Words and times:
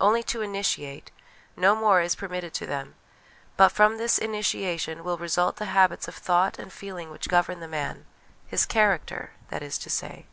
Only 0.00 0.22
to 0.22 0.40
initiate; 0.40 1.10
no 1.54 1.76
more 1.76 2.00
is 2.00 2.14
permitted 2.14 2.54
to 2.54 2.64
them; 2.66 2.94
but 3.58 3.68
from 3.68 3.98
this 3.98 4.16
initiation 4.16 5.04
will 5.04 5.18
result 5.18 5.56
the 5.56 5.66
habits 5.66 6.08
of 6.08 6.14
thought 6.14 6.58
and 6.58 6.72
feeling 6.72 7.10
which 7.10 7.28
govern 7.28 7.60
the 7.60 7.68
man 7.68 8.06
his 8.46 8.64
character, 8.64 9.32
that 9.50 9.62
is 9.62 9.76
to 9.80 9.90
say. 9.90 10.24